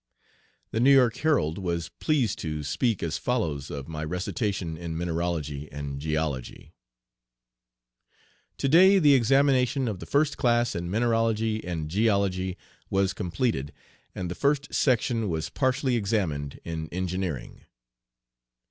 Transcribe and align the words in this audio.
The 0.71 0.79
New 0.79 0.91
York 0.95 1.15
Herald 1.17 1.59
was 1.59 1.89
pleased 1.99 2.39
to 2.39 2.63
speak 2.63 3.03
as 3.03 3.19
follows 3.19 3.69
of 3.69 3.87
my 3.87 4.03
recitation 4.03 4.75
in 4.75 4.97
mineralogy 4.97 5.71
and 5.71 5.99
geology: 6.01 6.73
"To 8.57 8.67
day 8.67 8.97
the 8.97 9.13
examination 9.13 9.87
of 9.87 9.99
the 9.99 10.07
first 10.07 10.37
class 10.39 10.73
in 10.73 10.89
mineralogy 10.89 11.63
and 11.63 11.87
geology 11.87 12.57
was 12.89 13.13
completed, 13.13 13.73
and 14.15 14.31
the 14.31 14.33
first 14.33 14.73
section 14.73 15.29
was 15.29 15.49
partially 15.51 15.95
examined 15.95 16.59
in 16.63 16.89
engineering. 16.91 17.65